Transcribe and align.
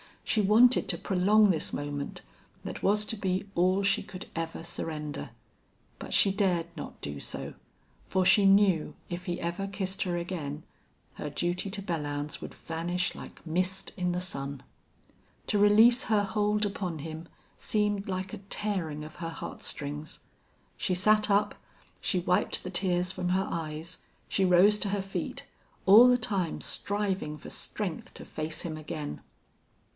She 0.23 0.41
wanted 0.41 0.87
to 0.87 0.97
prolong 0.97 1.49
this 1.51 1.73
moment 1.73 2.21
that 2.63 2.81
was 2.81 3.05
to 3.05 3.17
be 3.17 3.45
all 3.53 3.83
she 3.83 4.01
could 4.01 4.27
ever 4.35 4.63
surrender. 4.63 5.31
But 5.99 6.13
she 6.13 6.31
dared 6.31 6.67
not 6.75 6.99
do 7.01 7.19
so, 7.19 7.53
for 8.07 8.25
she 8.25 8.45
knew 8.45 8.95
if 9.09 9.25
he 9.25 9.39
ever 9.41 9.67
kissed 9.67 10.03
her 10.03 10.17
again 10.17 10.63
her 11.15 11.29
duty 11.29 11.69
to 11.71 11.81
Belllounds 11.83 12.41
would 12.41 12.53
vanish 12.53 13.13
like 13.13 13.45
mist 13.45 13.91
in 13.97 14.11
the 14.13 14.21
sun. 14.21 14.63
To 15.47 15.59
release 15.59 16.05
her 16.05 16.23
hold 16.23 16.65
upon 16.65 16.99
him 16.99 17.27
seemed 17.57 18.07
like 18.09 18.33
a 18.33 18.37
tearing 18.49 19.03
of 19.03 19.15
her 19.17 19.29
heartstrings. 19.29 20.21
She 20.77 20.95
sat 20.95 21.29
up, 21.29 21.55
she 21.99 22.19
wiped 22.19 22.63
the 22.63 22.71
tears 22.71 23.11
from 23.11 23.29
her 23.29 23.47
eyes, 23.51 23.99
she 24.29 24.45
rose 24.45 24.79
to 24.79 24.89
her 24.89 25.01
feet, 25.03 25.45
all 25.85 26.07
the 26.07 26.17
time 26.17 26.61
striving 26.61 27.37
for 27.37 27.49
strength 27.51 28.15
to 28.15 28.25
face 28.25 28.61
him 28.61 28.77
again. 28.77 29.21